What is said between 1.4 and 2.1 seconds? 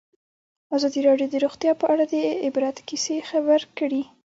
روغتیا په اړه